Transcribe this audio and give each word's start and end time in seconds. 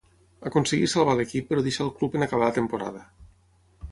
Aconseguí 0.49 0.87
salvar 0.93 1.13
l'equip 1.19 1.51
però 1.51 1.65
deixà 1.67 1.85
el 1.85 1.93
club 2.01 2.17
en 2.21 2.27
acabar 2.27 2.47
la 2.49 2.55
temporada. 2.57 3.03